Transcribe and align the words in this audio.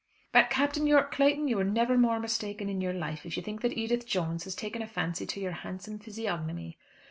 "But 0.31 0.49
Captain 0.49 0.87
Yorke 0.87 1.11
Clayton, 1.11 1.47
you 1.47 1.57
were 1.57 1.63
never 1.63 1.95
more 1.95 2.19
mistaken 2.19 2.69
in 2.69 2.77
all 2.77 2.81
your 2.81 2.93
life 2.93 3.23
if 3.23 3.37
you 3.37 3.43
think 3.43 3.61
that 3.61 3.77
Edith 3.77 4.07
Jones 4.07 4.45
has 4.45 4.55
taken 4.55 4.81
a 4.81 4.87
fancy 4.87 5.27
to 5.27 5.39
your 5.39 5.51
handsome 5.51 5.99
physiognomy." 5.99 6.79